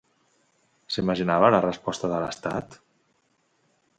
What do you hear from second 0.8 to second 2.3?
S'imaginava la resposta de